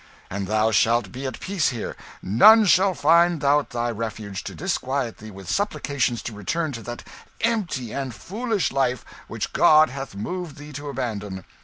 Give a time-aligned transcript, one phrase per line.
[0.31, 1.95] "And thou shalt be at peace here.
[2.23, 7.03] None shall find out thy refuge to disquiet thee with supplications to return to that
[7.41, 11.45] empty and foolish life which God hath moved thee to abandon.